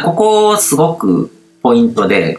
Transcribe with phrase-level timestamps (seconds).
[0.00, 1.30] ここすごく
[1.62, 2.38] ポイントで、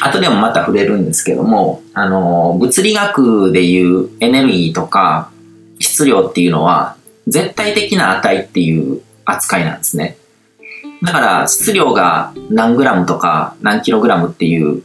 [0.00, 5.30] 後でもまた触れるんですけども、あの、物理学でいうエネルギーとか
[5.78, 6.96] 質量っていうのは、
[7.26, 10.16] 絶対的な値っていう扱いなんですね。
[11.02, 14.82] だから質量が何グラムとか何キログラムっていう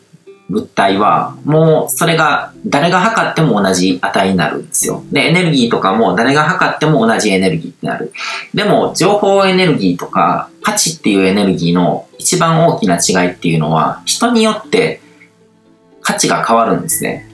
[0.49, 5.03] 物体は、もうそれが誰が測っても同じ値になるんですよ。
[5.11, 8.11] で、エネルギーとかも誰が測っても同じエネルギーになる。
[8.53, 15.01] でも、情報エネルギーとか価値っていうエネルギーの一番大きな違いっていうのは、人によって
[16.01, 17.29] 価値が変わるんですね。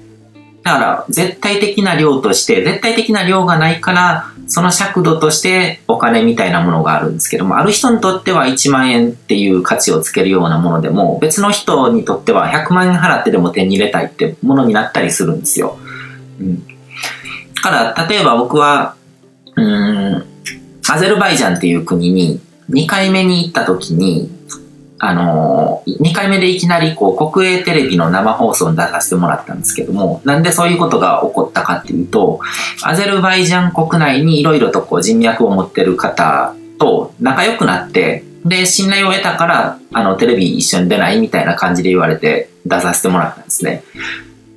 [0.63, 15.77] だから、絶対的な量として、絶対的な量がないから、その尺度としてお金みたいなものがあるんですけども、ある人にとっては1万円っていう価値をつけるようなものでも、別の人にとっては100万円払ってでも手に入れたいってものになったりするんですよ。
[16.39, 16.67] うん。
[16.67, 16.73] だ
[17.63, 18.95] から、例えば僕は、
[19.55, 20.25] うん、
[20.87, 24.34] アゼルバイジャンっていう国に2回目に行った時に、
[24.97, 32.39] あのー、2回目でいきなりこう国営テレビの生放送に出させてもらったんですけども、なんでそういうことが起こったかっていうと、
[32.83, 43.83] アゼルバイジャン国内にいろいろとこう人脈を持ってる方と仲良くなって、で、信頼を得たから、あの、テレビ一緒に出ないみたいな感じで言われて出させてもらったんですね。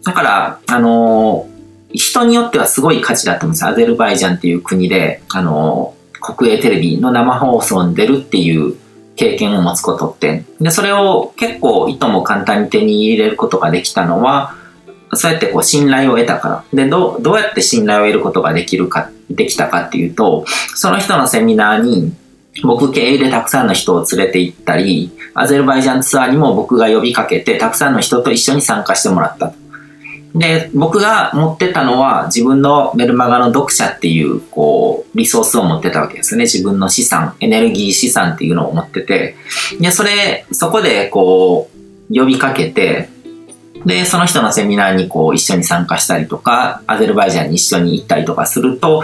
[0.04, 3.66] だから、あのー、人によってはすごい価値だと思うんです。
[3.66, 8.76] アゼルバイジャンっていう国で、あのー、国営テレビの生放送に出るっていう
[9.18, 10.44] 経験を持つことって。
[10.60, 14.54] で、それを結構いとも簡単に手に入れることができたのは、
[15.14, 16.64] そうやってこう信頼を得たから。
[16.72, 22.12] で、どう、どうやって信頼を得ることができるか、できたかっていうと、その人のセミナーに
[22.62, 29.52] 僕経由でたくさんの人を連れて行ったり、アゼルバイジャンツアーにも僕が呼びかけて、たくさんの人と一緒に参加してもらった。
[30.34, 36.44] で、僕が持ってたのは自分のメルマガの読者っていう、こう、リソースを持ってたわけですね。
[36.44, 39.36] 自分の資産、エネルギー資産っていうのを持ってて。
[39.80, 41.70] で、それ、そこでこ
[42.10, 43.08] う、呼びかけて、
[43.84, 49.02] で、その人のセミナーにこう、一緒に参加したりとか、アゼルバイジャンに一緒に行ったりとかすると、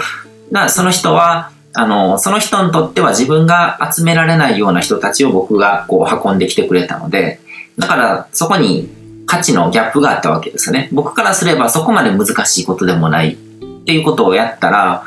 [0.51, 7.41] なその人は、あの、その人にとっては自分が集められないような人たちを僕がこう運んできてくれたので、
[7.79, 8.89] だからそこに
[9.27, 10.89] 価値のギャップがあったわけですよね。
[10.93, 13.37] 僕からすればそこまで難しいことでもないっ
[13.85, 15.05] ていうことをやったら、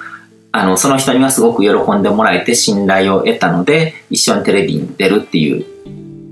[0.51, 5.66] あの、その人にはすごく喜んでもらえて信頼を得たので、一緒にテレビに出るっていう、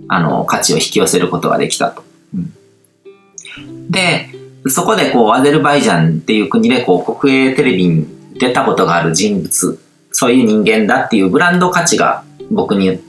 [0.08, 2.04] あの、価値を引き寄せることができたと。
[2.34, 4.30] うん、で、
[4.68, 8.08] そこでこう、アゼルバイジャンっていう国でこう、国営テレビに
[8.40, 9.80] 出たことがある人物、
[10.12, 13.00] そういう人間だっていうブランド価値が僕に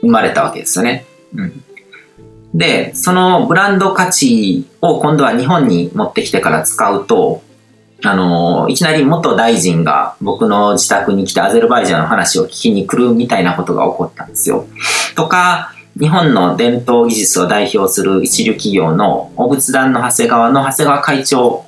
[0.00, 1.06] 生まれたわけですよね。
[1.34, 1.64] うん。
[2.56, 7.42] で、そのブランド価値を今度は日本に持ってきてから使うと、
[8.02, 14.66] あの、いきなり元大臣が僕の自宅に来てアゼルバイジャンの話を聞きに来るみたいなことが起こったんですよ。
[15.14, 21.66] とか、日本の伝統技術を代表する一流企業のお仏壇の長谷川の長谷川会長、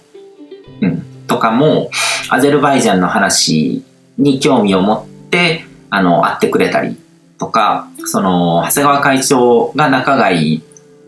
[0.80, 1.90] うん、とかも、
[2.30, 3.84] アゼルバイジャンの話
[4.16, 6.96] に興味を持って、あの、会ってくれたり
[7.38, 10.62] とか、その、長谷川会長が仲がいい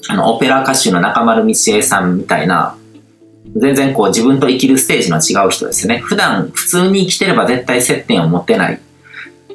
[0.08, 2.76] あの、オペラ歌手の中丸道恵さんみたいな、
[3.56, 5.98] 全然こう自分と生きるステージの違う人ですね。
[5.98, 8.80] 普段普通に生きてれば絶対接点を持てない。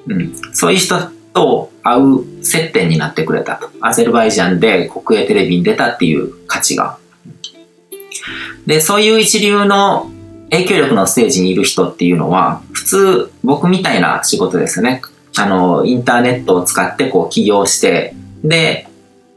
[0.07, 0.35] うん。
[0.53, 0.97] そういう人
[1.33, 3.69] と会う接点になってくれたと。
[3.81, 6.97] アゼルバイジャンで国営テレビに出たっていう価値が。
[8.65, 10.09] で、そういう一流の
[10.49, 15.01] 影響力のステージにいる人っていうのは、普通僕みたいな仕事ですね。
[15.37, 18.87] あの、インターネットを使ってこう起業して、で、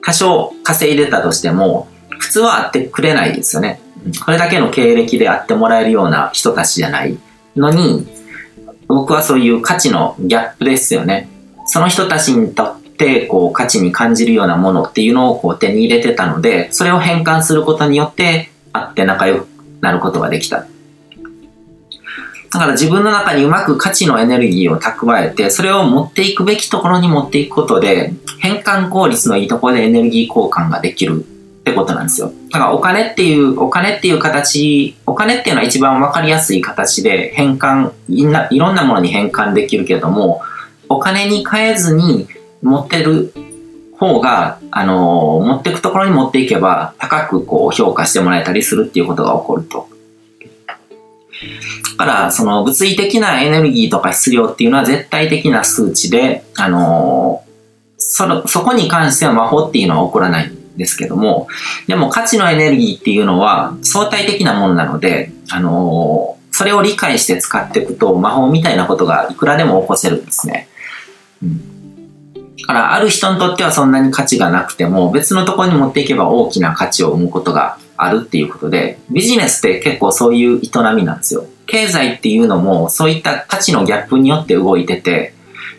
[0.09, 1.87] 多少稼いでたとしても、
[2.19, 3.79] 普通は会ってくれないですよね。
[4.25, 7.19] これだけの経歴で会ってもらえるような人たちじゃない
[7.57, 8.07] のに、
[8.87, 11.29] 僕はそういう価値のギャップですよね。
[11.67, 19.49] その人たちにとってこう価値に感じるようなものっていうのをこう手に入れてたので、それを変換することによって会って仲良く
[19.83, 20.65] なることができた。
[22.51, 32.33] だから自分の中にうまく価値のエネルギーを蓄えて、それを持っていくべきところに持っていくことで、変換効率のいいところでエネルギー交換ができるってことなんですよ。
[32.51, 40.41] だからお金っていう、お金っていう形、お金っていうのは一番わかりやすい形で変換いんな、いろんなものに変換できるけども、
[40.89, 42.27] お金に変えずに
[42.63, 43.33] 持ってる
[43.99, 49.89] 方が、あの、持ってくところに持っていけば、高くこう評価してもらえたりするっていうことが起こると。
[51.99, 57.48] だから、その物理的なエネルギーとか質量っていうのは絶対的な数値で、あのー、
[58.11, 61.47] その、そこに関しては魔法っていうのは起こらないんですけども、
[61.87, 70.69] でも価値のエネルギーっていうのは相対的なものなので、あのー、それを理解して使っていくと魔法みたいなことがいくらでも起こせるんですね。
[71.43, 81.45] うん、だからある人にとってはそんなに価値がなくても別のところに持っていけば大きな価値を生むことがあるっていうことでビジネスって結構そういう営みなんですよ。
[81.67, 85.35] 経済っていうのもそういった価値のギャップによって動いてて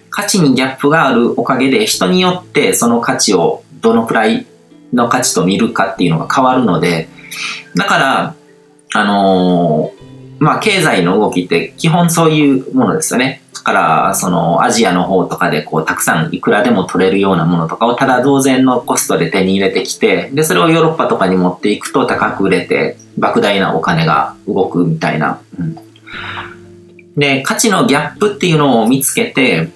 [0.10, 4.46] 価値にギャップがあるおかげで人によってその価値をどのくらい
[4.94, 7.08] の価値と見るかっていうのが変わるので
[7.76, 8.36] だから
[8.94, 10.00] あのー
[10.40, 13.42] まあ、経済の動きって基本そういうものですよね。
[13.54, 25.42] だから、その、アジアの方とかで、こう、たくさんいくらでも取れるようなものとかを、ただ同然のコストで手に入れてきて、で、それをヨーロッパとかに持っていくと高く売れて、莫大なお金が動くみたいな。
[25.60, 25.76] うん、
[27.18, 29.70] で、価値のギャップっていうのを見つけて、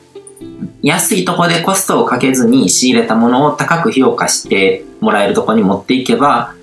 [0.82, 6.56] 安いとこでコストをかけずに仕入れたものを高く評価してもらえるとこに持っていけば、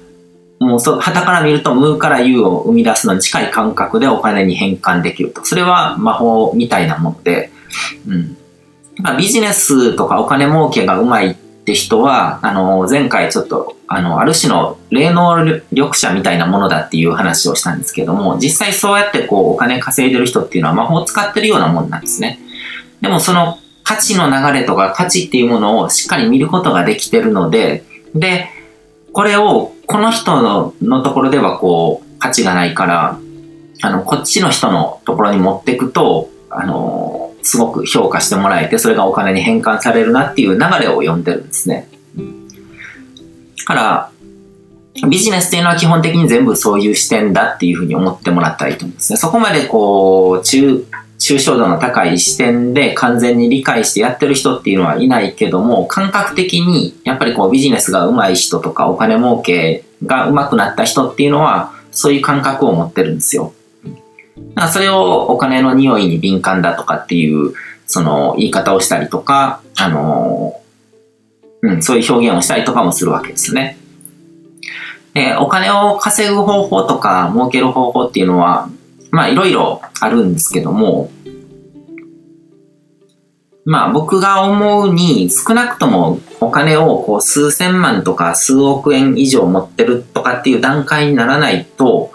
[0.60, 5.44] もうそ、旗から見ると無から有を生み出すのに近い感覚でお金に変換できると。
[5.44, 7.50] それは魔法みたいなもので、
[8.06, 8.36] うん。
[9.16, 22.38] ビジネスとかお金儲けがうまいって人は、あの、前回ちょっと、あの、ある種の霊能力者みたいなものだっていう話をしたんですけども、実際そうやってこう、お金稼いでる人っていうのは魔法を使ってるようなもんなんですね。
[23.00, 27.84] でもその価値の流れとか価値っていうものをしっかり見ることができてるので、
[28.14, 28.48] で、
[29.12, 33.18] これをこの人ののところではこう価値がないから
[33.82, 41.88] あのこっちの人のところに持っていくとあのすごく評価してもらえてそれがお金に変換されるなっていう流れを読んでるんですね。
[43.58, 44.10] だから
[45.08, 49.16] ビジネスっていうのは基本的に全部そういう視点だっていうふうに思ってもらったらいいと思うんですね。
[49.16, 50.84] そこまでこう中
[51.20, 63.52] 抽象度の高い視点で完全に理解してやってる人っていうのはいないけども、感覚的にやっぱりこうビジネスが上手い人とかお金儲けが上手くなった人っていうのは、そういう感覚を持ってるんですよ。
[63.84, 67.52] だからそれをお金の匂いに敏感だとかっていう、
[67.86, 70.58] その言い方をしたりとか、あの、
[71.62, 73.76] うん、そういう表現をしたりとかもするわけですね。
[75.12, 78.70] で、お金を稼ぐ方法とか儲ける方法っていうのは、
[79.10, 81.10] まあいろいろあるんですけども、
[83.64, 92.10] まあ僕が思うに少なくともお金をこう数千万とか数億円以上持ってるとかっていう段階にならないと、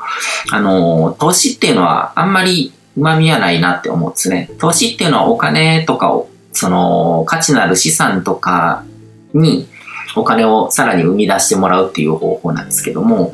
[0.52, 4.50] あの、投資っていうのはあんまり旨味はないなって思うんですね。
[4.60, 8.86] 投資っていうのはお金とかを、その価値のある資産とか
[9.34, 9.68] に
[10.16, 13.34] お金をさらに生み出してもらうっていう方法なんですけども、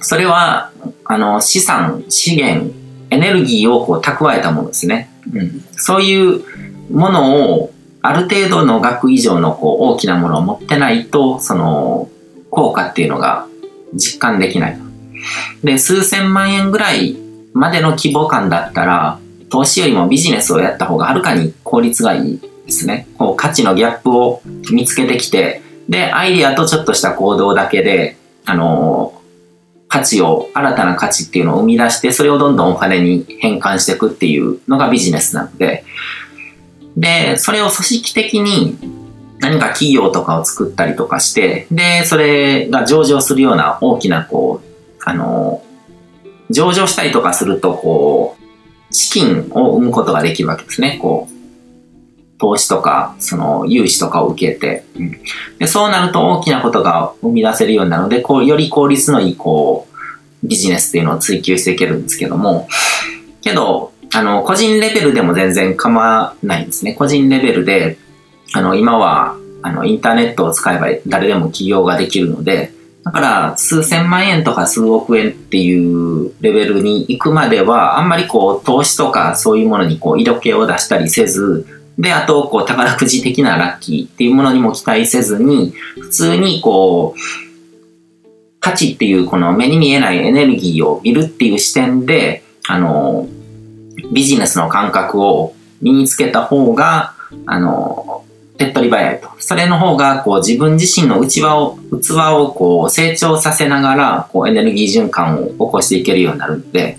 [0.00, 0.70] それは、
[1.04, 2.72] あの、資産、資源、
[3.10, 5.10] エネルギーをこう蓄えたものですね。
[5.32, 5.64] うん。
[5.72, 6.44] そういう
[6.90, 12.08] ものを、ある程度の額以上のこう大きなものを持ってないと、その、
[12.50, 13.46] 効果っていうのが
[13.94, 14.78] 実感できない。
[15.62, 17.16] で、数千万円ぐらい
[17.52, 19.18] までの規模感だったら、
[19.50, 23.06] 投資よりもビジネスをやった方がはるかに効率がいいですね。
[23.18, 29.17] こう価値のギャップを見つけてきて、で、アイディアとちょっとした行動だけで、あの
[29.88, 35.84] 価値を、新たな価値っていうのを生み出して、それをどんどんお金に変換していくっていうのがビジネスなので、
[36.96, 38.78] で、それを組織的に
[39.40, 45.62] 何か企業とかを作ったりとかして、で、それが上場するような大きな、こう、あの、
[46.50, 50.98] 上場したりとかすると、こう、資金を生むことができるわけですね。
[51.00, 51.38] こう、
[52.38, 55.12] 投資とか、その融資とかを受けて、うん、
[55.58, 59.87] でそうなると大きなことが生み出せるようになるので、こう、より効率のいい、こう、
[60.42, 62.68] ビジネスっていうのを追求していけるんですけども、
[63.42, 66.94] けど、あの、個人レベルでも全然構わないんですね。
[66.94, 67.98] 個人レベルで、
[68.54, 72.72] あの、今は、あの、インターネットを使えば誰でも起業ができるので、
[73.04, 81.66] だから、数千万円とか数億円っていうレベルに行くまでは、あんまりこう、投資とかそういうものにこう、色気を出したりせず、
[81.98, 87.47] で、あと、こう、宝くじ的なラッキーっていうものにも期待せずに、普通にこう、
[88.60, 93.28] 価値っていうこの目に見えないエネルギーを見るっていう視点で、あの、
[94.12, 97.14] ビジネスの感覚を身につけた方が、
[97.46, 98.24] あの、
[98.58, 99.28] 手っ取り早いと。
[99.38, 106.98] それの方が、こう、自分自身の内輪を、器をこう、成長させながら、こう、エネルギー循環を起こしていけるようになるんで、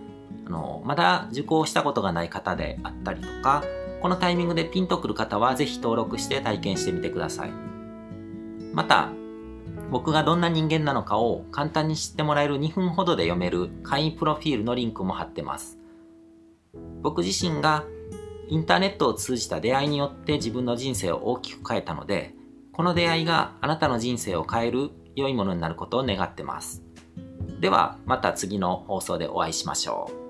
[0.51, 3.63] の、まだ受講したことがない方であったりとか、
[4.01, 7.51] このタイミングでピンとくる方はぜひ登録して体験してみてください。
[8.73, 9.09] また、
[9.89, 15.77] 僕がどんな人間なのかを簡単に知ってもらえる2分ほどで読める会員プロフィールのリンクも貼ってます。
[17.01, 17.83] 僕自身が
[18.47, 22.33] インターネットを通じた出会いによって自分の人生を大きく変えたので、
[22.71, 26.83] この出会いがあなたの人生を変える良いものになることを願ってます。
[27.59, 30.20] ではまた次の放送でお会いしましょう。